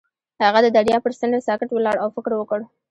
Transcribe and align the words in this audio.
هغه 0.43 0.59
د 0.63 0.67
دریاب 0.75 1.01
پر 1.03 1.13
څنډه 1.19 1.39
ساکت 1.47 1.69
ولاړ 1.71 1.95
او 2.03 2.09
فکر 2.15 2.31
وکړ. 2.37 2.59